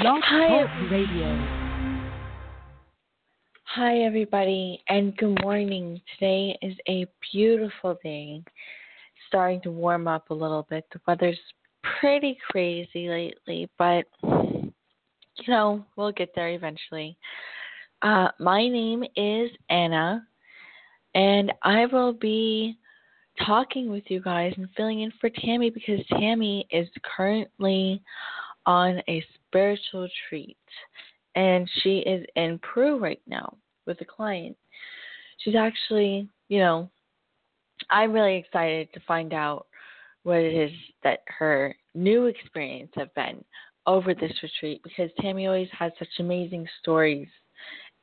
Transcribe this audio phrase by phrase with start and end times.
[0.00, 1.46] Blog Talk Radio.
[3.64, 6.00] Hi, everybody, and good morning.
[6.14, 8.42] Today is a beautiful day.
[9.28, 10.86] Starting to warm up a little bit.
[10.94, 11.38] The weather's
[12.00, 14.72] pretty crazy lately, but you
[15.48, 17.18] know, we'll get there eventually.
[18.00, 20.26] Uh, my name is Anna,
[21.14, 22.78] and I will be
[23.44, 28.02] talking with you guys and filling in for Tammy because Tammy is currently
[28.64, 29.22] on a
[29.52, 30.56] spiritual treat
[31.34, 33.56] and she is in Peru right now
[33.86, 34.56] with a client.
[35.38, 36.90] She's actually, you know,
[37.90, 39.66] I'm really excited to find out
[40.22, 40.70] what it is
[41.02, 43.44] that her new experience have been
[43.86, 47.28] over this retreat because Tammy always has such amazing stories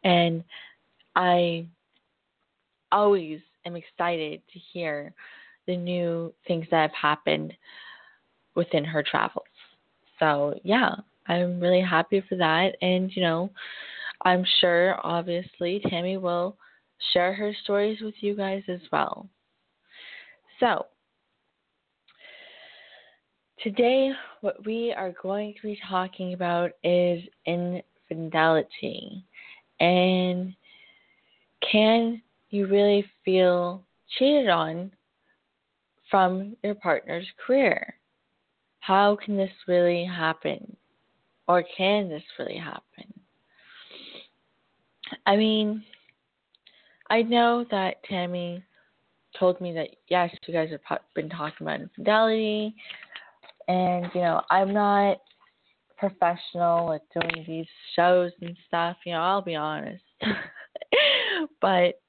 [0.04, 0.44] and
[1.16, 1.66] I
[2.92, 5.14] always am excited to hear
[5.66, 7.54] the new things that have happened
[8.56, 9.46] within her travels.
[10.20, 10.96] So, yeah,
[11.30, 12.76] I'm really happy for that.
[12.82, 13.50] And, you know,
[14.26, 16.58] I'm sure, obviously, Tammy will
[17.14, 19.30] share her stories with you guys as well.
[20.60, 20.88] So,
[23.64, 29.24] today, what we are going to be talking about is infidelity.
[29.80, 30.54] And
[31.72, 33.84] can you really feel
[34.18, 34.92] cheated on
[36.10, 37.96] from your partner's career?
[38.80, 40.76] How can this really happen?
[41.50, 43.12] Or can this really happen?
[45.26, 45.84] I mean,
[47.10, 48.64] I know that Tammy
[49.38, 52.76] told me that yes, you guys have been talking about infidelity,
[53.68, 55.18] and you know, I'm not
[55.98, 58.98] professional at doing these shows and stuff.
[59.04, 60.04] You know, I'll be honest,
[61.62, 62.00] but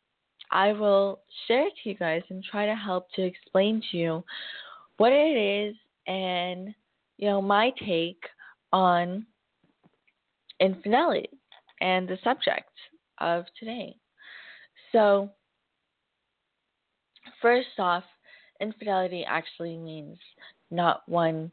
[0.50, 4.24] I will share it to you guys and try to help to explain to you
[4.98, 6.74] what it is and
[7.16, 8.22] you know my take
[8.72, 9.26] on
[10.60, 11.30] infidelity
[11.80, 12.70] and the subject
[13.18, 13.96] of today.
[14.92, 15.30] So,
[17.40, 18.04] first off,
[18.60, 20.18] infidelity actually means
[20.70, 21.50] not one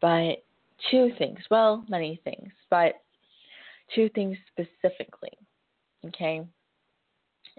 [0.00, 0.44] but
[0.90, 1.38] two things.
[1.50, 2.94] Well, many things, but
[3.94, 5.36] two things specifically.
[6.06, 6.46] Okay?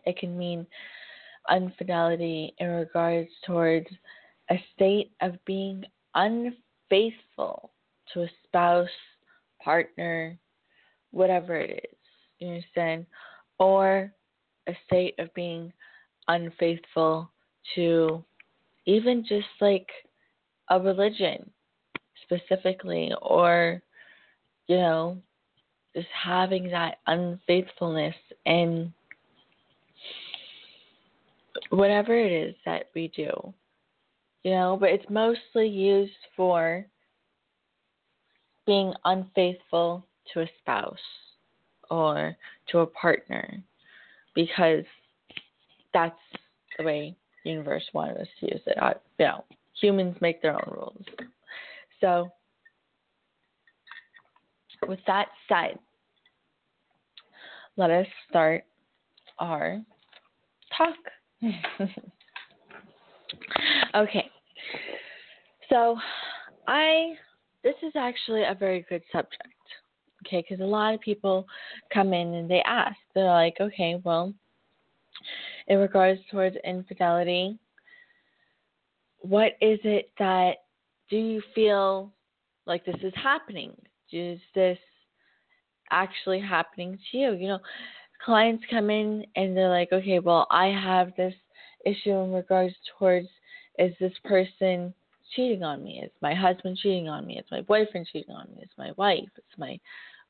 [0.06, 0.66] It can mean
[1.52, 3.88] infidelity in regards towards
[4.50, 5.84] a state of being
[6.16, 7.72] unfaithful
[8.14, 8.88] to a spouse,
[9.64, 10.38] partner,
[11.12, 11.98] whatever it is.
[12.40, 13.06] You understand?
[13.60, 14.12] Or
[14.68, 15.74] a state of being
[16.28, 17.30] unfaithful
[17.76, 18.24] to
[18.86, 19.88] even just like
[20.70, 21.50] a religion
[22.24, 23.82] specifically, or,
[24.68, 25.18] you know,
[25.96, 28.16] just having that unfaithfulness
[28.46, 28.94] in
[31.70, 33.54] whatever it is that we do.
[34.44, 36.86] You know, but it's mostly used for
[38.70, 40.96] being unfaithful to a spouse
[41.90, 42.38] or
[42.68, 43.58] to a partner
[44.36, 44.84] because
[45.92, 46.14] that's
[46.78, 48.78] the way the universe wanted us to use it.
[48.80, 49.44] I, you know,
[49.82, 51.04] humans make their own rules.
[52.00, 52.30] So,
[54.88, 55.80] with that said,
[57.76, 58.66] let us start
[59.40, 59.82] our
[60.78, 60.94] talk.
[63.96, 64.30] okay.
[65.72, 65.98] So,
[66.68, 67.16] I
[67.64, 69.44] this is actually a very good subject.
[70.26, 71.46] Okay, because a lot of people
[71.94, 72.98] come in and they ask.
[73.16, 74.34] They're like, okay, well,
[75.68, 77.58] in regards towards infidelity,
[79.20, 80.58] what is it that
[81.10, 82.12] do you feel
[82.66, 83.72] like this is happening?
[84.12, 84.78] Is this
[85.92, 87.34] actually happening to you?
[87.34, 87.60] You know,
[88.24, 91.34] clients come in and they're like, okay, well, I have this
[91.86, 93.28] issue in regards towards
[93.78, 94.94] is this person
[95.36, 96.02] cheating on me?
[96.04, 97.38] Is my husband cheating on me?
[97.38, 98.62] Is my boyfriend cheating on me?
[98.62, 99.30] Is my wife?
[99.38, 99.80] Is my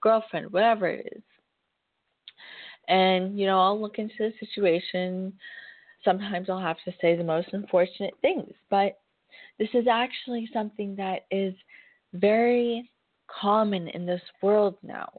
[0.01, 0.51] girlfriend?
[0.51, 1.23] Whatever it is.
[2.87, 5.33] And, you know, I'll look into the situation.
[6.03, 8.99] Sometimes I'll have to say the most unfortunate things, but
[9.59, 11.53] this is actually something that is
[12.13, 12.89] very
[13.27, 15.09] common in this world now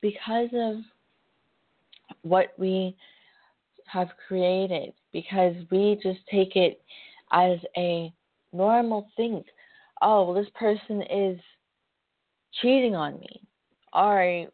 [0.00, 0.76] because of
[2.22, 2.96] what we
[3.86, 6.80] have created because we just take it
[7.32, 8.12] as a
[8.52, 9.42] normal thing.
[10.00, 11.38] Oh, well, this person is
[12.60, 13.42] cheating on me.
[13.92, 14.48] All right,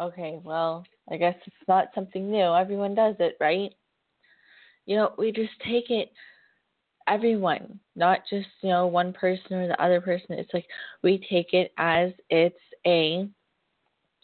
[0.00, 2.54] okay, well, I guess it's not something new.
[2.54, 3.72] Everyone does it, right?
[4.86, 6.12] You know, we just take it,
[7.08, 10.38] everyone, not just, you know, one person or the other person.
[10.38, 10.66] It's like
[11.02, 12.56] we take it as it's
[12.86, 13.28] a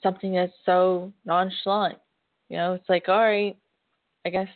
[0.02, 1.98] something that's so nonchalant.
[2.48, 3.56] You know, it's like, all right,
[4.24, 4.48] I guess,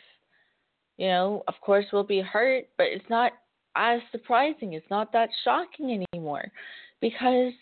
[0.96, 3.32] you know, of course we'll be hurt, but it's not
[3.76, 4.72] as surprising.
[4.72, 6.50] It's not that shocking anymore
[7.00, 7.52] because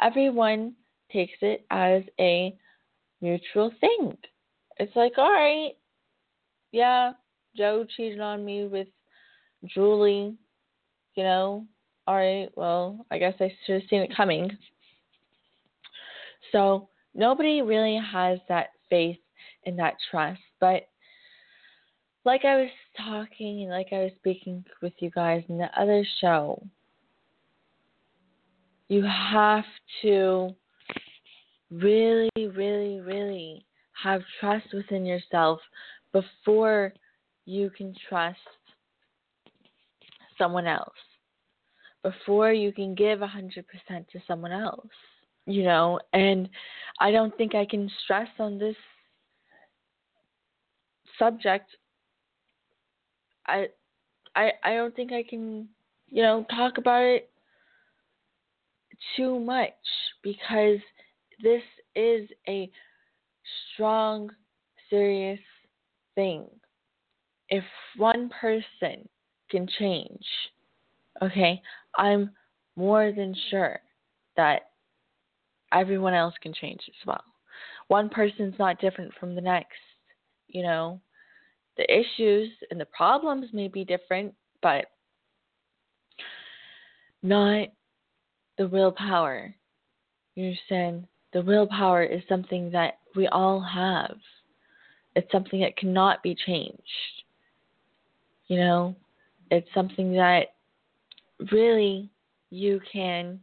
[0.00, 0.74] everyone
[1.12, 2.54] takes it as a
[3.20, 4.16] mutual thing.
[4.78, 5.72] It's like, all right,
[6.72, 7.12] yeah,
[7.56, 8.88] Joe cheated on me with
[9.64, 10.36] Julie,
[11.14, 11.64] you know,
[12.06, 14.50] all right, well, I guess I should have seen it coming.
[16.52, 19.18] So nobody really has that faith
[19.64, 20.40] and that trust.
[20.60, 20.88] But
[22.26, 26.04] like I was talking and like I was speaking with you guys in the other
[26.20, 26.60] show,
[28.88, 29.64] you have
[30.02, 30.50] to
[31.70, 33.64] really, really, really
[34.02, 35.60] have trust within yourself
[36.12, 36.92] before
[37.44, 38.38] you can trust
[40.36, 40.98] someone else,
[42.02, 44.88] before you can give 100% to someone else,
[45.46, 46.00] you know.
[46.12, 46.48] And
[46.98, 48.76] I don't think I can stress on this
[51.20, 51.70] subject.
[53.46, 53.66] I,
[54.34, 55.68] I, I don't think I can,
[56.10, 57.30] you know, talk about it
[59.16, 59.72] too much
[60.22, 60.78] because
[61.42, 61.62] this
[61.94, 62.70] is a
[63.74, 64.30] strong,
[64.90, 65.40] serious
[66.14, 66.46] thing.
[67.48, 67.64] If
[67.96, 69.08] one person
[69.50, 70.24] can change,
[71.22, 71.62] okay,
[71.96, 72.30] I'm
[72.74, 73.78] more than sure
[74.36, 74.70] that
[75.72, 77.24] everyone else can change as well.
[77.88, 79.78] One person's not different from the next,
[80.48, 81.00] you know.
[81.76, 84.86] The issues and the problems may be different, but
[87.22, 87.68] not
[88.56, 89.54] the willpower.
[90.34, 91.06] You understand?
[91.32, 94.16] The willpower is something that we all have.
[95.14, 96.80] It's something that cannot be changed.
[98.48, 98.96] You know,
[99.50, 100.54] it's something that
[101.52, 102.10] really
[102.50, 103.40] you can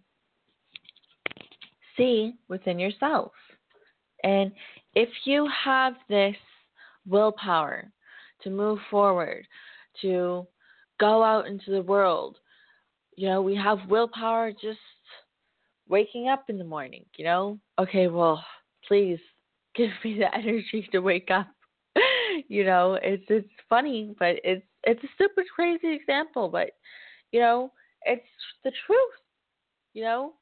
[1.98, 3.32] see within yourself.
[4.24, 4.52] And
[4.96, 6.36] if you have this
[7.08, 7.92] willpower
[8.44, 9.46] to move forward,
[10.02, 10.48] to
[11.00, 12.38] go out into the world,
[13.16, 14.80] you know, we have willpower just
[15.88, 17.60] waking up in the morning, you know?
[17.80, 18.44] Okay, well,
[18.88, 19.20] please
[19.76, 21.48] give me the energy to wake up.
[22.48, 26.72] you know, it's it's funny, but it's it's a super crazy example, but
[27.32, 27.72] you know,
[28.04, 28.26] it's
[28.64, 29.00] the truth.
[29.94, 30.34] You know,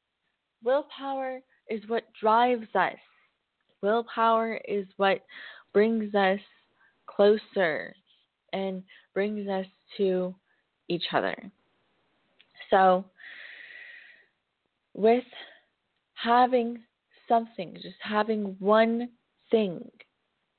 [0.64, 2.96] willpower is what drives us.
[3.82, 5.24] Willpower is what
[5.74, 6.40] brings us
[7.06, 7.94] closer
[8.52, 8.82] and
[9.14, 9.66] brings us
[9.96, 10.34] to
[10.88, 11.36] each other.
[12.70, 13.04] So,
[14.94, 15.24] with
[16.14, 16.78] having
[17.28, 19.08] something, just having one
[19.50, 19.90] thing,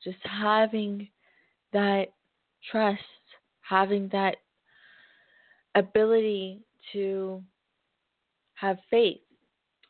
[0.03, 1.07] just having
[1.71, 2.07] that
[2.71, 3.01] trust,
[3.61, 4.37] having that
[5.75, 6.61] ability
[6.93, 7.41] to
[8.55, 9.21] have faith,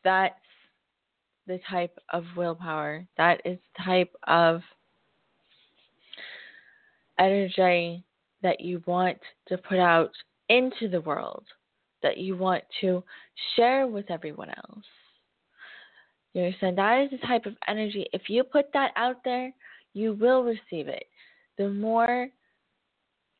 [0.02, 0.34] that's
[1.46, 3.06] the type of willpower.
[3.16, 4.62] That is the type of
[7.18, 8.04] energy
[8.42, 9.18] that you want
[9.48, 10.10] to put out
[10.48, 11.44] into the world
[12.02, 13.02] that you want to
[13.56, 14.84] share with everyone else.
[16.34, 16.78] You understand?
[16.78, 18.06] That is the type of energy.
[18.12, 19.52] If you put that out there,
[19.94, 21.04] you will receive it.
[21.56, 22.28] The more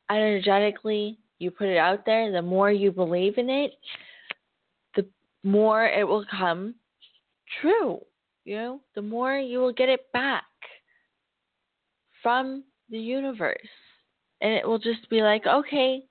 [0.09, 3.73] energetically you put it out there, the more you believe in it,
[4.95, 5.05] the
[5.43, 6.75] more it will come
[7.61, 7.99] true.
[8.45, 10.43] You know, the more you will get it back
[12.23, 13.57] from the universe.
[14.41, 16.03] And it will just be like, okay,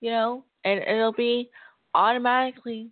[0.00, 1.50] you know, and it'll be
[1.94, 2.90] automatically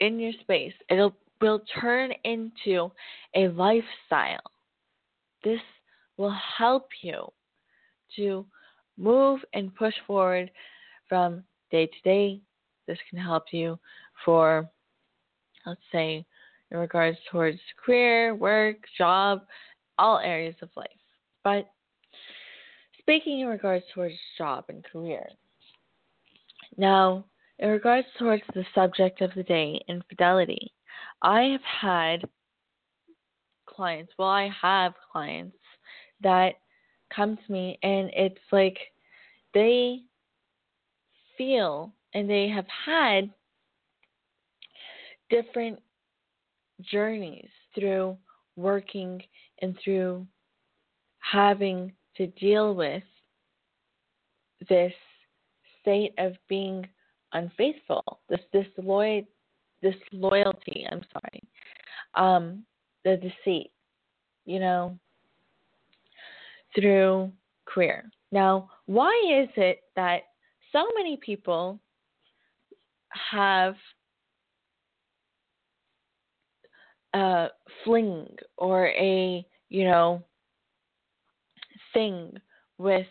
[0.00, 0.74] in your space.
[0.88, 2.90] It'll will turn into
[3.34, 4.40] a lifestyle.
[5.42, 5.60] This
[6.16, 7.32] will help you
[8.16, 8.44] to
[8.98, 10.50] move and push forward
[11.08, 12.40] from day to day.
[12.86, 13.78] This can help you
[14.24, 14.68] for,
[15.64, 16.26] let's say,
[16.70, 19.42] in regards towards career, work, job,
[19.98, 20.88] all areas of life.
[21.42, 21.68] But
[23.10, 25.26] speaking in regards towards job and career,
[26.76, 27.24] now,
[27.58, 30.72] in regards towards the subject of the day, infidelity,
[31.20, 32.28] I have had
[33.66, 35.56] clients, well, I have clients
[36.22, 36.54] that
[37.14, 38.78] come to me and it's like
[39.54, 40.02] they
[41.36, 43.28] feel and they have had
[45.30, 45.80] different
[46.80, 48.16] journeys through
[48.54, 49.20] working
[49.62, 50.24] and through
[51.18, 53.02] having to deal with
[54.68, 54.92] this
[55.80, 56.86] state of being
[57.32, 59.22] unfaithful, this disloyal,
[59.80, 60.86] disloyalty.
[60.92, 61.42] I'm sorry,
[62.14, 62.62] um,
[63.04, 63.70] the deceit.
[64.44, 64.98] You know,
[66.74, 67.32] through
[67.64, 68.10] career.
[68.32, 69.12] Now, why
[69.42, 70.22] is it that
[70.72, 71.78] so many people
[73.12, 73.74] have
[77.14, 77.48] a
[77.84, 80.22] fling or a you know
[81.92, 82.32] thing
[82.78, 83.06] with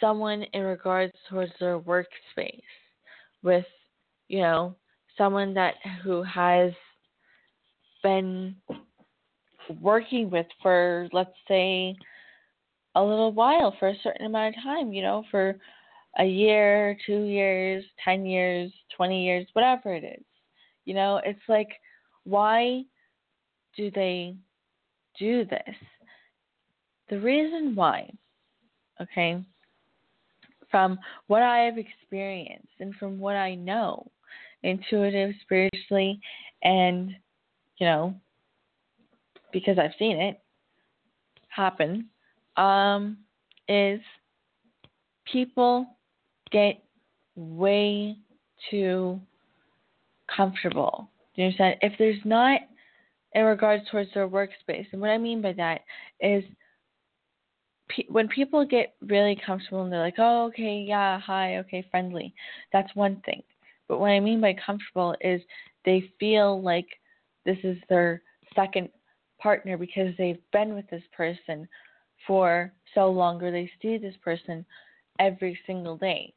[0.00, 2.60] someone in regards towards their workspace
[3.42, 3.64] with
[4.28, 4.74] you know
[5.16, 6.72] someone that who has
[8.02, 8.54] been
[9.80, 11.96] working with for let's say
[12.94, 15.56] a little while for a certain amount of time, you know, for
[16.18, 20.24] a year, 2 years, 10 years, 20 years, whatever it is.
[20.86, 21.68] You know, it's like
[22.24, 22.84] why
[23.76, 24.34] do they
[25.18, 25.76] do this?
[27.08, 28.10] The reason why,
[29.00, 29.42] okay,
[30.70, 30.98] from
[31.28, 34.10] what I have experienced and from what I know,
[34.62, 36.20] intuitive, spiritually,
[36.62, 37.14] and,
[37.78, 38.14] you know,
[39.52, 40.40] because I've seen it
[41.48, 42.06] happen,
[42.56, 43.18] um,
[43.68, 44.00] is
[45.30, 45.86] people
[46.50, 46.82] get
[47.36, 48.16] way
[48.70, 49.20] too
[50.34, 51.08] comfortable.
[51.34, 51.76] Do you understand?
[51.82, 52.60] If there's not
[53.34, 55.82] in regards towards their workspace, and what I mean by that
[56.20, 56.42] is
[57.88, 62.34] pe- when people get really comfortable and they're like, oh, okay, yeah, hi, okay, friendly,
[62.72, 63.42] that's one thing.
[63.88, 65.40] But what I mean by comfortable is
[65.84, 66.86] they feel like
[67.44, 68.22] this is their
[68.54, 68.88] second
[69.38, 71.68] partner because they've been with this person
[72.26, 74.64] for so long or they see this person
[75.18, 76.32] every single day.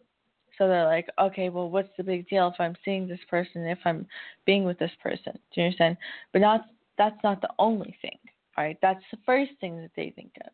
[0.57, 3.79] So they're like, okay, well, what's the big deal if I'm seeing this person, if
[3.85, 4.05] I'm
[4.45, 5.33] being with this person?
[5.33, 5.97] Do you understand?
[6.33, 6.65] But not,
[6.97, 8.17] that's not the only thing.
[8.57, 8.77] right?
[8.81, 10.51] that's the first thing that they think of.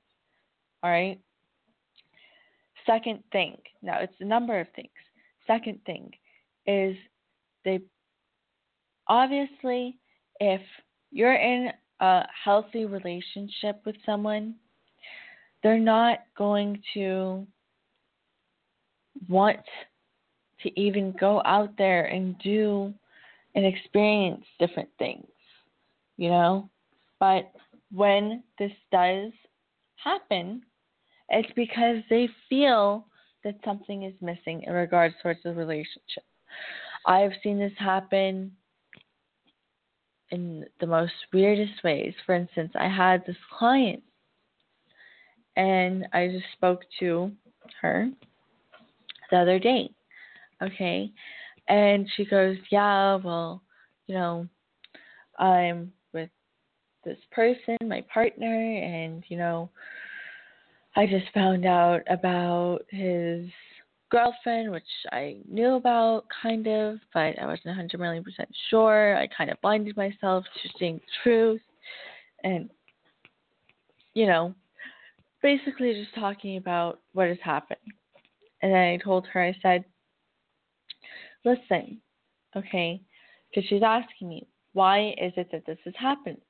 [0.85, 1.19] All right.
[2.85, 4.91] Second thing, now it's a number of things.
[5.47, 6.11] Second thing
[6.67, 6.95] is
[7.63, 7.79] they
[9.07, 9.97] obviously,
[10.39, 10.61] if
[11.09, 14.53] you're in a healthy relationship with someone,
[15.63, 17.47] they're not going to
[19.27, 19.57] want
[20.61, 22.93] to even go out there and do
[23.55, 25.25] and experience different things,
[26.17, 26.69] you know?
[27.19, 27.51] But
[27.91, 29.31] when this does
[29.95, 30.61] happen,
[31.29, 33.05] it's because they feel
[33.43, 36.23] that something is missing in regards towards the relationship.
[37.05, 38.51] I've seen this happen
[40.31, 42.13] in the most weirdest ways.
[42.25, 44.01] For instance, I had this client
[45.55, 47.31] and I just spoke to
[47.81, 48.09] her
[49.31, 49.89] the other day.
[50.61, 51.11] Okay.
[51.67, 53.61] And she goes, Yeah, well,
[54.07, 54.47] you know,
[55.39, 56.29] I'm with
[57.03, 59.69] this person, my partner, and, you know,
[60.95, 63.47] I just found out about his
[64.09, 69.17] girlfriend, which I knew about kind of, but I wasn't 100 million percent sure.
[69.17, 71.61] I kind of blinded myself to seeing the truth.
[72.43, 72.69] And,
[74.13, 74.55] you know,
[75.41, 77.79] basically just talking about what has happened.
[78.61, 79.83] And then I told her, I said,
[81.43, 81.99] listen,
[82.55, 83.01] okay,
[83.49, 86.41] because she's asking me, why is it that this has happened?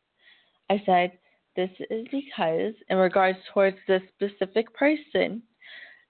[0.70, 1.14] I said,
[1.56, 5.42] this is because, in regards towards this specific person,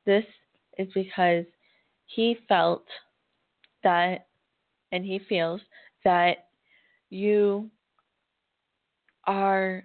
[0.06, 0.25] this
[0.78, 1.46] is because
[2.08, 2.86] he felt
[3.84, 4.28] that,
[4.92, 5.62] and he feels
[6.04, 6.48] that
[7.10, 7.70] you
[9.25, 9.84] are,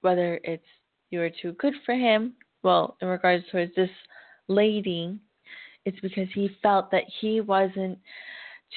[0.00, 0.64] whether it's
[1.10, 3.90] you are too good for him, well, in regards towards this
[4.48, 5.18] lady,
[5.84, 7.98] it's because he felt that he wasn't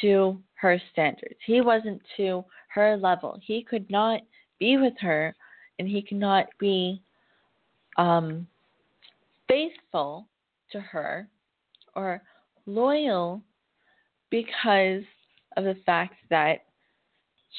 [0.01, 1.39] to her standards.
[1.45, 3.39] He wasn't to her level.
[3.43, 4.21] He could not
[4.59, 5.35] be with her
[5.79, 7.01] and he cannot be
[7.97, 8.45] um,
[9.47, 10.27] faithful
[10.71, 11.27] to her
[11.95, 12.21] or
[12.65, 13.41] loyal
[14.29, 15.01] because
[15.57, 16.65] of the fact that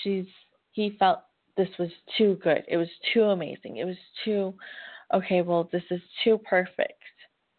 [0.03, 0.27] she's
[0.73, 1.21] he felt
[1.57, 2.63] this was too good.
[2.69, 3.79] It was too amazing.
[3.79, 4.55] It was too
[5.13, 7.03] okay, well this is too perfect.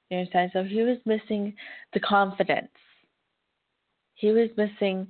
[0.10, 0.52] You understand?
[0.54, 1.54] So he was missing
[1.94, 2.70] the confidence.
[4.14, 5.08] He was missing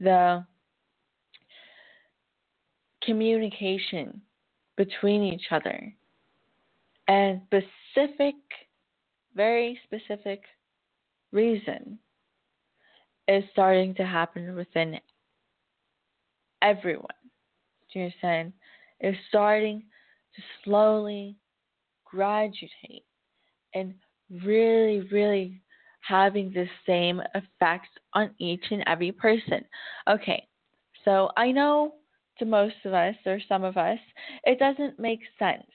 [0.00, 0.44] the
[3.02, 4.20] communication
[4.78, 5.92] between each other.
[7.08, 8.36] And specific,
[9.34, 10.42] very specific
[11.32, 11.98] reason
[13.26, 14.98] is starting to happen within
[16.62, 17.06] everyone.
[17.92, 18.52] Do you understand?
[19.00, 19.82] It's starting
[20.36, 21.36] to slowly
[22.04, 23.04] graduate
[23.74, 23.94] and
[24.44, 25.60] really, really
[26.02, 29.64] having the same effects on each and every person.
[30.08, 30.46] Okay,
[31.04, 31.94] so I know
[32.38, 33.98] to most of us or some of us,
[34.44, 35.66] it doesn't make sense.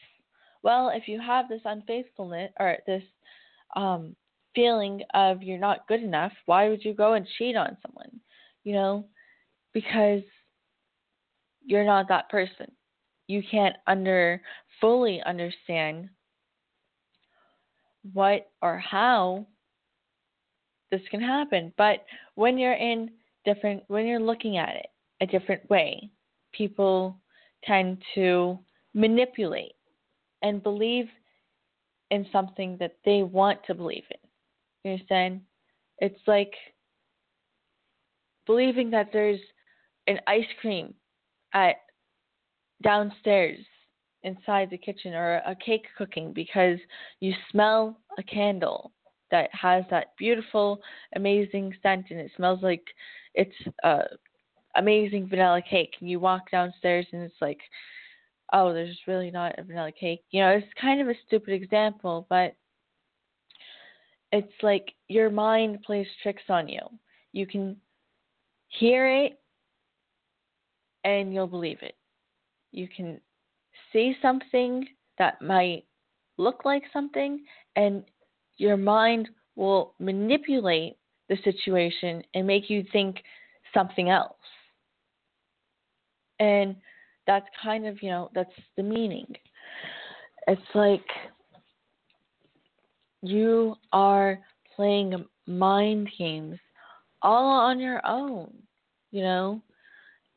[0.63, 3.03] Well, if you have this unfaithfulness or this
[3.75, 4.15] um,
[4.55, 8.19] feeling of you're not good enough, why would you go and cheat on someone?
[8.63, 9.05] You know,
[9.73, 10.21] because
[11.65, 12.71] you're not that person.
[13.27, 14.41] You can't under
[14.79, 16.09] fully understand
[18.11, 19.47] what or how
[20.91, 21.73] this can happen.
[21.77, 22.05] But
[22.35, 23.11] when you're in
[23.45, 24.87] different when you're looking at it
[25.21, 26.11] a different way,
[26.53, 27.17] people
[27.65, 28.57] tend to
[28.93, 29.75] manipulate
[30.41, 31.07] and believe
[32.11, 34.29] in something that they want to believe in.
[34.83, 35.41] You understand?
[35.99, 36.53] It's like
[38.45, 39.39] believing that there's
[40.07, 40.93] an ice cream
[41.53, 41.77] at
[42.83, 43.57] downstairs
[44.23, 46.77] inside the kitchen or a cake cooking because
[47.19, 48.91] you smell a candle
[49.31, 50.79] that has that beautiful,
[51.15, 52.83] amazing scent and it smells like
[53.33, 54.03] it's uh
[54.75, 55.93] amazing vanilla cake.
[55.99, 57.59] And you walk downstairs and it's like,
[58.51, 60.23] oh, there's really not a vanilla cake.
[60.31, 62.55] You know, it's kind of a stupid example, but
[64.31, 66.81] it's like your mind plays tricks on you.
[67.31, 67.77] You can
[68.67, 69.39] hear it
[71.03, 71.95] and you'll believe it.
[72.71, 73.19] You can
[73.91, 74.87] see something
[75.17, 75.85] that might
[76.37, 77.43] look like something
[77.75, 78.03] and
[78.57, 80.97] your mind will manipulate
[81.29, 83.17] the situation and make you think
[83.73, 84.35] something else.
[86.39, 86.75] And
[87.27, 89.27] that's kind of, you know, that's the meaning.
[90.47, 91.05] It's like
[93.21, 94.39] you are
[94.75, 96.59] playing mind games
[97.21, 98.53] all on your own,
[99.11, 99.61] you know,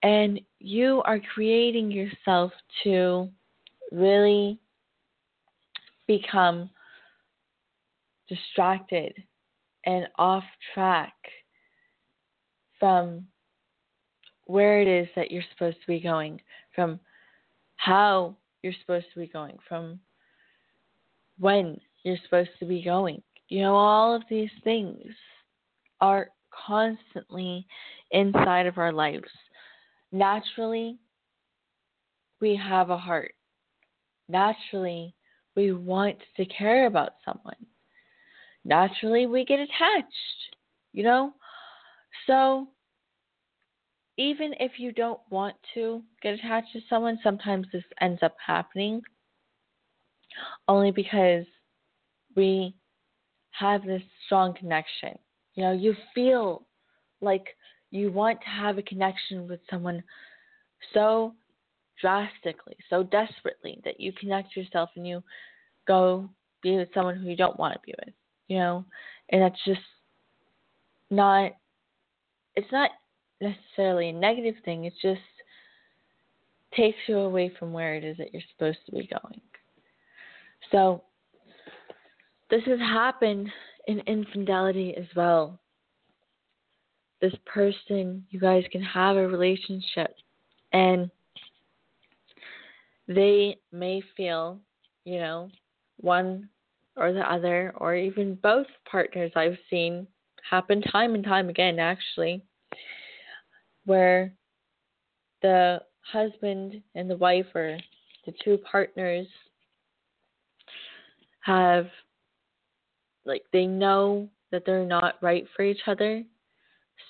[0.03, 2.53] and you are creating yourself
[2.85, 3.29] to
[3.91, 4.61] really
[6.07, 6.71] become
[8.29, 9.15] distracted
[9.85, 11.15] and off track
[12.79, 13.26] from
[14.47, 16.41] where it is that you're supposed to be going,
[16.75, 16.99] from
[17.76, 20.00] how you're supposed to be going, from
[21.38, 23.23] when you're supposed to be going.
[23.49, 25.05] You know, all of these things
[26.00, 26.29] are
[26.67, 27.67] constantly
[28.11, 29.29] inside of our lives.
[30.12, 30.99] Naturally,
[32.41, 33.35] we have a heart.
[34.29, 35.15] Naturally,
[35.55, 37.55] we want to care about someone.
[38.65, 40.57] Naturally, we get attached,
[40.93, 41.33] you know?
[42.26, 42.69] So,
[44.17, 49.03] even if you don't want to get attached to someone, sometimes this ends up happening
[50.69, 51.45] only because
[52.35, 52.75] we
[53.51, 55.19] have this strong connection.
[55.55, 56.67] You know, you feel
[57.21, 57.47] like
[57.91, 60.03] you want to have a connection with someone
[60.93, 61.35] so
[62.01, 65.23] drastically, so desperately that you connect yourself and you
[65.87, 66.29] go
[66.63, 68.15] be with someone who you don't want to be with,
[68.49, 68.85] you know?
[69.31, 69.81] And that's just
[71.11, 71.52] not
[72.55, 72.91] it's not
[73.41, 75.21] necessarily a negative thing, it just
[76.75, 79.41] takes you away from where it is that you're supposed to be going.
[80.73, 81.03] So
[82.51, 83.49] this has happened
[83.87, 85.59] in infidelity as well.
[87.21, 90.15] This person, you guys can have a relationship
[90.73, 91.11] and
[93.09, 94.59] they may feel,
[95.05, 95.49] you know,
[96.01, 96.49] one
[96.97, 100.07] or the other, or even both partners I've seen
[100.49, 102.43] happen time and time again, actually,
[103.87, 104.33] where
[105.43, 105.81] the
[106.13, 107.79] husband and the wife or
[108.27, 109.27] the two partners
[111.41, 111.87] have
[113.25, 116.23] like they know that they're not right for each other.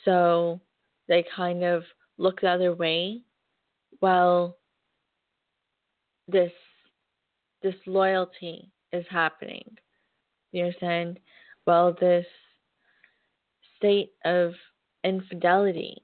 [0.04, 0.60] So
[1.08, 1.82] they kind of
[2.18, 3.22] look the other way
[4.00, 4.56] while
[6.28, 6.52] this
[7.62, 9.76] disloyalty is happening.
[10.52, 11.18] You understand?
[11.64, 12.26] While this
[13.76, 14.52] state of
[15.04, 16.02] infidelity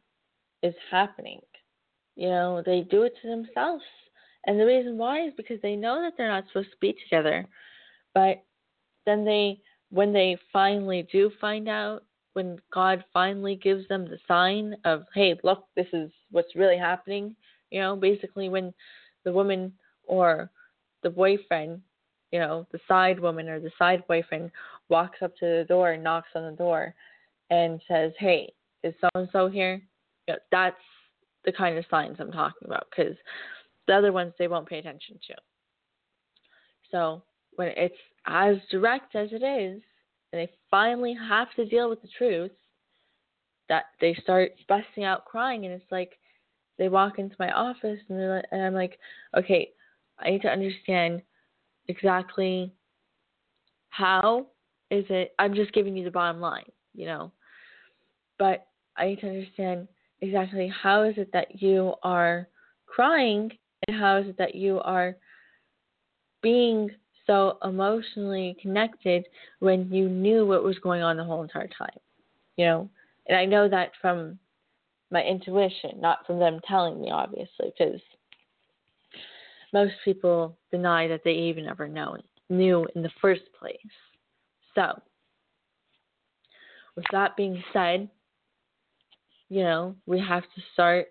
[0.62, 1.40] is happening.
[2.16, 3.84] You know they do it to themselves.
[4.46, 7.46] And the reason why is because they know that they're not supposed to be together.
[8.14, 8.42] But
[9.06, 14.74] then they when they finally do find out, when God finally gives them the sign
[14.86, 17.36] of, hey, look, this is what's really happening,
[17.70, 18.72] you know, basically when
[19.24, 19.70] the woman
[20.04, 20.50] or
[21.02, 21.82] the boyfriend,
[22.30, 24.50] you know, the side woman or the side boyfriend
[24.88, 26.94] walks up to the door and knocks on the door
[27.50, 28.50] and says, hey,
[28.82, 29.82] is so and so here?
[30.50, 30.76] That's
[31.44, 33.16] the kind of signs I'm talking about because
[33.86, 35.34] the other ones they won't pay attention to.
[36.90, 37.22] So
[37.56, 37.94] when it's
[38.26, 39.82] as direct as it is,
[40.32, 42.52] and they finally have to deal with the truth,
[43.68, 46.18] that they start busting out crying, and it's like
[46.78, 48.98] they walk into my office, and, they're, and I'm like,
[49.36, 49.70] okay,
[50.18, 51.22] I need to understand
[51.88, 52.72] exactly
[53.90, 54.46] how
[54.90, 55.34] is it.
[55.38, 57.32] I'm just giving you the bottom line, you know,
[58.38, 58.66] but
[58.96, 59.88] I need to understand
[60.22, 62.48] exactly how is it that you are
[62.86, 63.50] crying,
[63.86, 65.16] and how is it that you are
[66.42, 66.90] being
[67.26, 69.26] so emotionally connected
[69.60, 71.98] when you knew what was going on the whole entire time.
[72.56, 72.90] You know,
[73.26, 74.38] and I know that from
[75.10, 78.00] my intuition, not from them telling me, obviously, because
[79.72, 82.16] most people deny that they even ever know
[82.48, 83.76] knew in the first place.
[84.74, 85.00] So,
[86.96, 88.08] with that being said,
[89.52, 91.08] you know, we have to start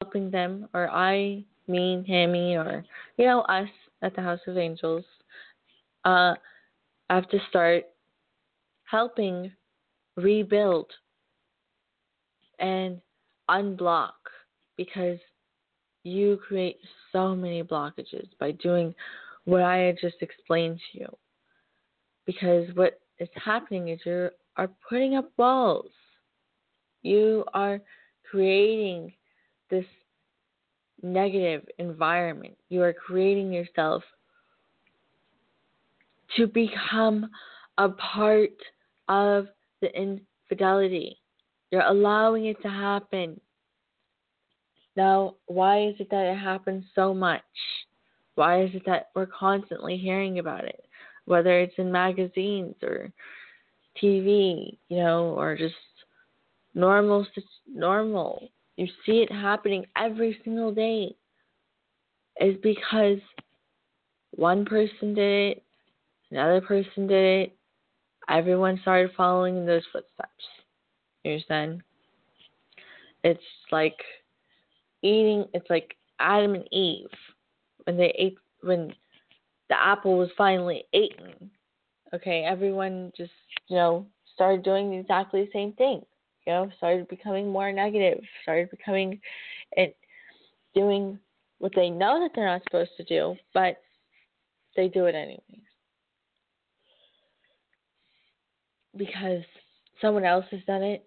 [0.00, 2.84] helping them, or I, me, Tammy, or,
[3.16, 3.68] you know, us
[4.02, 5.04] at the House of Angels
[6.04, 6.34] uh,
[7.10, 7.84] have to start
[8.90, 9.52] helping
[10.16, 10.90] rebuild
[12.58, 13.00] and
[13.48, 14.18] unblock
[14.76, 15.20] because
[16.02, 16.78] you create
[17.12, 18.92] so many blockages by doing
[19.44, 21.16] what I just explained to you.
[22.26, 25.92] Because what is happening is you are putting up walls.
[27.02, 27.80] You are
[28.30, 29.12] creating
[29.70, 29.84] this
[31.02, 32.56] negative environment.
[32.68, 34.02] You are creating yourself
[36.36, 37.30] to become
[37.78, 38.50] a part
[39.08, 39.46] of
[39.80, 41.18] the infidelity.
[41.70, 43.40] You're allowing it to happen.
[44.96, 47.42] Now, why is it that it happens so much?
[48.34, 50.84] Why is it that we're constantly hearing about it?
[51.24, 53.12] Whether it's in magazines or
[54.02, 55.74] TV, you know, or just
[56.74, 57.26] normal
[57.66, 58.48] normal.
[58.76, 61.14] You see it happening every single day.
[62.40, 63.18] Is because
[64.30, 65.62] one person did it,
[66.30, 67.56] another person did it,
[68.28, 70.44] everyone started following in those footsteps.
[71.24, 71.82] You understand?
[73.22, 73.98] It's like
[75.02, 77.08] eating it's like Adam and Eve
[77.84, 78.92] when they ate when
[79.68, 81.50] the apple was finally eaten.
[82.12, 83.30] Okay, everyone just,
[83.68, 84.04] you know,
[84.34, 86.02] started doing exactly the same thing.
[86.50, 89.20] Know, started becoming more negative, started becoming
[89.76, 89.92] and
[90.74, 91.16] doing
[91.58, 93.76] what they know that they're not supposed to do, but
[94.76, 95.62] they do it anyways.
[98.96, 99.44] Because
[100.00, 101.06] someone else has done it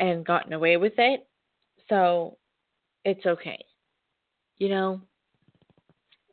[0.00, 1.28] and gotten away with it.
[1.90, 2.38] So
[3.04, 3.62] it's okay.
[4.56, 5.02] You know,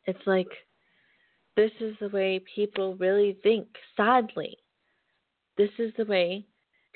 [0.06, 0.48] it's like
[1.58, 4.58] this is the way people really think, sadly.
[5.58, 6.46] This is the way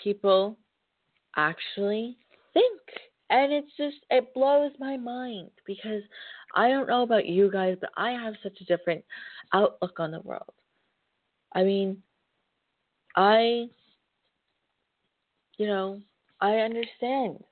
[0.02, 0.58] people
[1.36, 2.18] actually
[2.54, 2.82] think.
[3.30, 6.02] And it's just, it blows my mind because
[6.56, 9.04] I don't know about you guys, but I have such a different
[9.54, 10.54] outlook on the world.
[11.54, 12.02] I mean,
[13.16, 13.68] I,
[15.58, 16.00] you know,
[16.42, 17.44] I understand.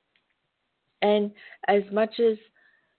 [1.02, 1.32] And
[1.68, 2.38] as much as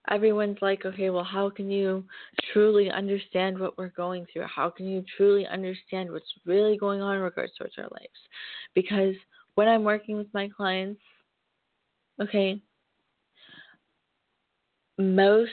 [0.09, 2.05] everyone's like, okay, well, how can you
[2.53, 4.45] truly understand what we're going through?
[4.53, 8.07] How can you truly understand what's really going on in regards towards our lives?
[8.73, 9.15] Because
[9.59, 11.01] when I'm working with my clients,
[12.21, 12.61] okay,
[14.97, 15.51] most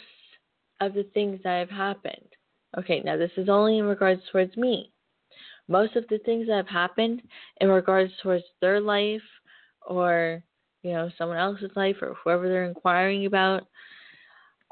[0.81, 2.29] of the things that have happened,
[2.79, 4.93] okay, now this is only in regards towards me.
[5.67, 7.21] Most of the things that have happened
[7.61, 9.27] in regards towards their life
[9.85, 10.41] or
[10.85, 13.67] you know someone else's life or whoever they're inquiring about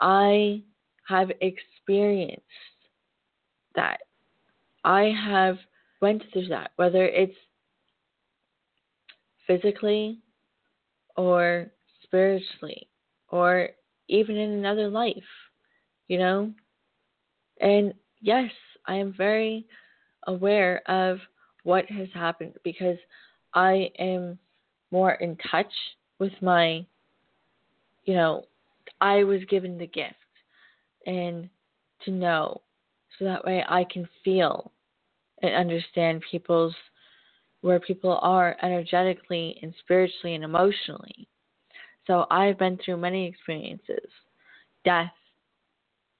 [0.00, 0.60] i
[1.08, 2.42] have experienced
[3.74, 3.98] that
[4.84, 5.56] i have
[6.00, 7.36] went through that whether it's
[9.46, 10.18] physically
[11.16, 11.70] or
[12.02, 12.88] spiritually
[13.28, 13.68] or
[14.08, 15.14] even in another life
[16.08, 16.52] you know?
[17.60, 18.50] And yes
[18.86, 19.66] i am very
[20.26, 21.18] aware of
[21.62, 22.98] what has happened because
[23.54, 24.38] i am
[24.90, 25.72] more in touch
[26.20, 26.86] with my,
[28.04, 28.44] you know,
[29.00, 30.14] I was given the gift
[31.06, 31.48] and
[32.04, 32.62] to know
[33.18, 34.70] so that way I can feel
[35.42, 36.74] and understand people's
[37.64, 41.26] where people are energetically and spiritually and emotionally.
[42.06, 44.06] So I've been through many experiences
[44.84, 45.14] death,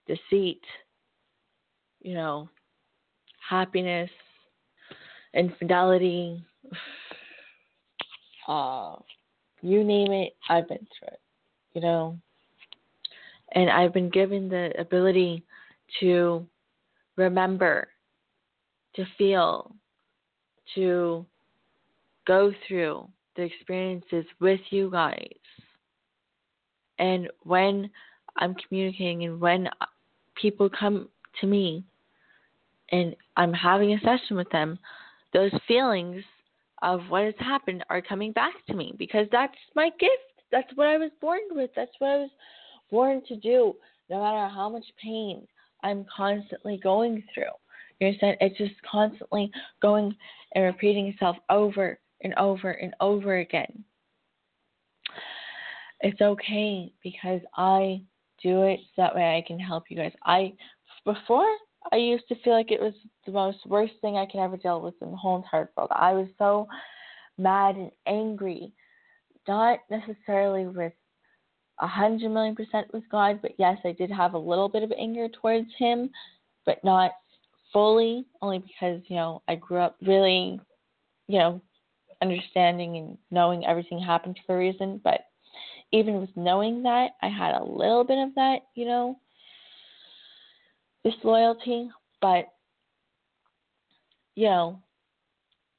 [0.07, 0.63] deceit,
[2.01, 2.49] you know,
[3.47, 4.09] happiness,
[5.35, 6.43] infidelity,
[8.49, 8.97] uh,
[9.61, 11.21] you name it, I've been through it,
[11.75, 12.19] you know.
[13.53, 15.45] And I've been given the ability
[16.01, 16.47] to
[17.19, 17.89] remember,
[18.97, 19.77] to feel,
[20.75, 21.27] to
[22.27, 25.29] go through the experiences with you guys.
[26.99, 27.91] And when
[28.37, 29.69] I'm communicating and when
[30.41, 31.09] people come
[31.41, 31.85] to me
[32.93, 34.79] and I'm having a session with them,
[35.33, 36.23] those feelings
[36.83, 40.13] of what has happened are coming back to me because that's my gift.
[40.53, 41.71] That's what I was born with.
[41.75, 42.31] That's what I was
[42.91, 43.75] born to do.
[44.11, 45.47] No matter how much pain
[45.83, 47.45] I'm constantly going through.
[47.99, 48.37] You understand?
[48.41, 50.15] It's just constantly going
[50.55, 53.85] and repeating itself over and over and over again.
[56.01, 58.03] It's okay because I
[58.43, 60.13] do it so that way I can help you guys.
[60.25, 60.53] I
[61.05, 61.47] before
[61.93, 62.95] I used to feel like it was
[63.27, 65.91] the most worst thing I could ever deal with in the whole entire world.
[65.95, 66.67] I was so
[67.39, 68.73] mad and angry,
[69.47, 70.93] not necessarily with
[71.81, 74.93] a hundred million percent with God, but yes, I did have a little bit of
[74.97, 76.11] anger towards Him,
[76.65, 77.13] but not
[77.73, 80.61] fully, only because you know I grew up really,
[81.29, 81.61] you know,
[82.25, 85.01] understanding and knowing everything happened for a reason.
[85.05, 85.21] But
[85.93, 89.19] even with knowing that, I had a little bit of that, you know,
[91.05, 92.47] disloyalty, but
[94.35, 94.81] you know,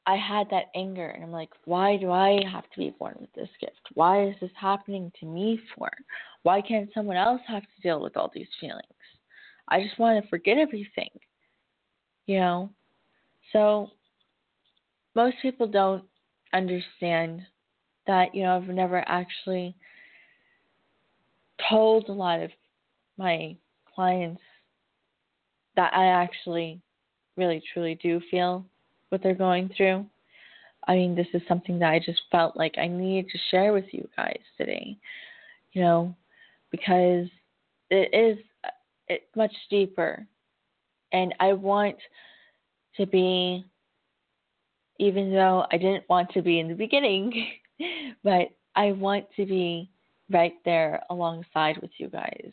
[0.07, 3.33] I had that anger, and I'm like, why do I have to be born with
[3.33, 3.81] this gift?
[3.95, 5.89] Why is this happening to me for?
[6.43, 8.83] Why can't someone else have to deal with all these feelings?
[9.67, 11.09] I just want to forget everything,
[12.27, 12.69] you know?
[13.51, 13.89] So,
[15.15, 16.03] most people don't
[16.55, 17.41] understand
[18.07, 19.75] that, you know, I've never actually
[21.69, 22.51] told a lot of
[23.17, 23.55] my
[23.93, 24.41] clients
[25.75, 26.81] that I actually
[27.37, 28.65] really truly do feel
[29.09, 30.05] what they're going through.
[30.87, 33.85] I mean, this is something that I just felt like I needed to share with
[33.91, 34.97] you guys today,
[35.73, 36.15] you know,
[36.71, 37.27] because
[37.89, 38.69] it is uh,
[39.07, 40.25] it's much deeper.
[41.11, 41.95] And I want
[42.97, 43.65] to be,
[44.99, 47.47] even though I didn't want to be in the beginning,
[48.23, 49.89] but I want to be
[50.29, 52.51] right there alongside with you guys.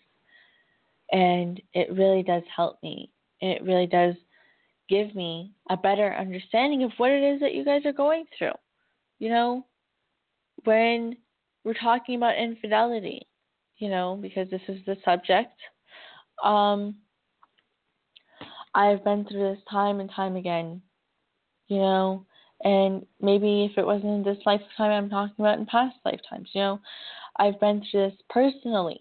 [1.10, 3.10] And it really does help me.
[3.40, 4.14] It really does
[4.88, 8.52] give me a better understanding of what it is that you guys are going through.
[9.18, 9.66] You know,
[10.64, 11.16] when
[11.64, 13.22] we're talking about infidelity,
[13.78, 15.54] you know, because this is the subject,
[16.42, 16.96] um,
[18.74, 20.80] I've been through this time and time again,
[21.68, 22.26] you know,
[22.64, 26.80] and maybe if it wasn't this lifetime, I'm talking about in past lifetimes, you know,
[27.38, 29.00] I've been through this personally,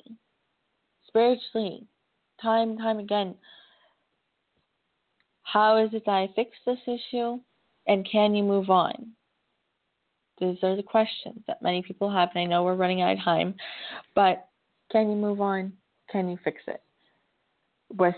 [1.08, 1.86] spiritually,
[2.42, 3.36] time and time again.
[5.44, 7.40] How is it that I fix this issue?
[7.88, 9.12] And can you move on?
[10.40, 13.24] These are the questions that many people have, and I know we're running out of
[13.24, 13.54] time,
[14.16, 14.48] but
[14.92, 15.74] can you move on?
[16.12, 16.82] Can you fix it
[17.96, 18.16] with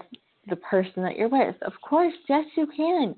[0.47, 1.55] the person that you're with?
[1.63, 3.15] Of course, yes, you can.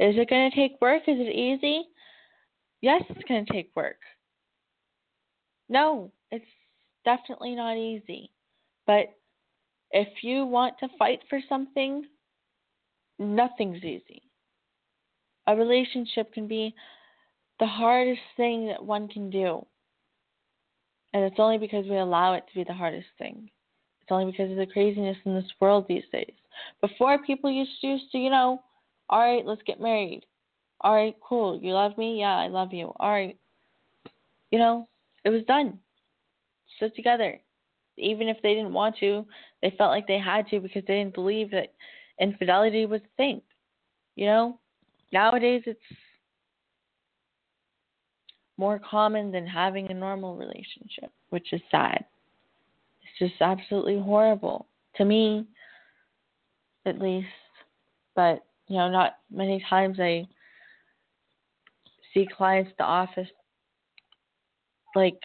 [0.00, 1.02] Is it going to take work?
[1.06, 1.84] Is it easy?
[2.80, 3.98] Yes, it's going to take work.
[5.68, 6.44] No, it's
[7.04, 8.30] definitely not easy.
[8.86, 9.14] But
[9.90, 12.06] if you want to fight for something,
[13.18, 14.22] nothing's easy.
[15.46, 16.74] A relationship can be
[17.58, 19.66] the hardest thing that one can do.
[21.12, 23.50] And it's only because we allow it to be the hardest thing.
[24.00, 26.32] It's only because of the craziness in this world these days.
[26.80, 28.62] Before, people used to, used to you know,
[29.10, 30.24] all right, let's get married.
[30.80, 31.60] All right, cool.
[31.60, 32.20] You love me?
[32.20, 32.92] Yeah, I love you.
[32.98, 33.36] All right.
[34.50, 34.88] You know,
[35.24, 35.78] it was done.
[36.76, 37.38] Stood together.
[37.98, 39.26] Even if they didn't want to,
[39.60, 41.74] they felt like they had to because they didn't believe that
[42.18, 43.42] infidelity was a thing.
[44.16, 44.58] You know?
[45.12, 45.80] Nowadays it's
[48.56, 52.04] more common than having a normal relationship, which is sad.
[53.02, 54.66] It's just absolutely horrible.
[54.96, 55.46] To me,
[56.86, 57.26] at least.
[58.14, 60.26] But, you know, not many times I
[62.14, 63.28] see clients at the office
[64.94, 65.20] like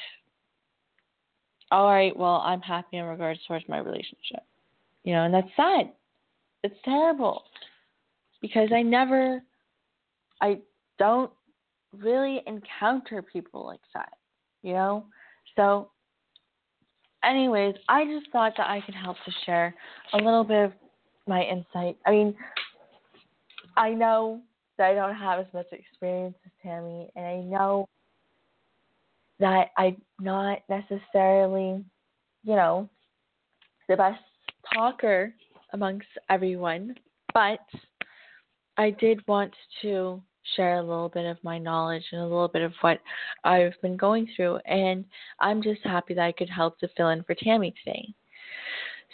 [1.71, 4.43] all right, well, I'm happy in regards towards my relationship.
[5.03, 5.91] You know, and that's sad.
[6.63, 7.43] It's terrible.
[8.41, 9.41] Because I never
[10.41, 10.60] I
[10.97, 11.31] don't
[11.97, 14.13] really encounter people like that,
[14.63, 15.05] you know?
[15.55, 15.89] So
[17.23, 19.75] anyways, I just thought that I could help to share
[20.13, 20.71] a little bit of
[21.27, 21.97] my insight.
[22.05, 22.36] I mean,
[23.77, 24.41] I know
[24.77, 27.88] that I don't have as much experience as Tammy, and I know
[29.39, 31.83] that I'm not necessarily,
[32.43, 32.89] you know,
[33.88, 34.21] the best
[34.73, 35.33] talker
[35.73, 36.95] amongst everyone,
[37.33, 37.59] but
[38.77, 40.21] I did want to
[40.55, 42.99] share a little bit of my knowledge and a little bit of what
[43.43, 44.57] I've been going through.
[44.65, 45.05] And
[45.39, 48.13] I'm just happy that I could help to fill in for Tammy today.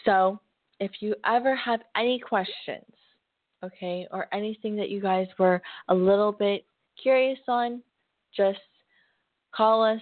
[0.05, 0.39] So,
[0.79, 2.85] if you ever have any questions,
[3.63, 6.65] okay, or anything that you guys were a little bit
[7.01, 7.81] curious on,
[8.35, 8.59] just
[9.53, 10.01] call us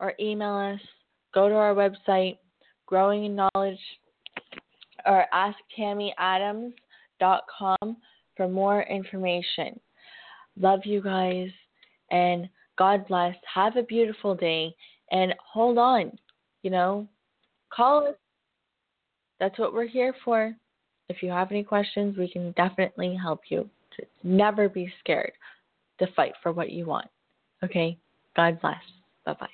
[0.00, 0.80] or email us.
[1.34, 2.38] Go to our website,
[2.86, 3.78] Growing in Knowledge,
[5.06, 7.96] or asktammyadams.com
[8.36, 9.78] for more information.
[10.60, 11.48] Love you guys,
[12.10, 13.34] and God bless.
[13.52, 14.74] Have a beautiful day,
[15.10, 16.12] and hold on.
[16.62, 17.08] You know,
[17.72, 18.14] call us.
[19.40, 20.54] That's what we're here for.
[21.08, 23.68] If you have any questions, we can definitely help you.
[24.22, 25.32] Never be scared
[25.98, 27.08] to fight for what you want.
[27.62, 27.98] Okay?
[28.34, 28.82] God bless.
[29.24, 29.48] Bye bye.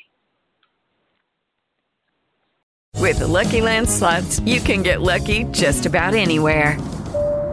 [2.97, 6.79] With the Lucky Land slots, you can get lucky just about anywhere.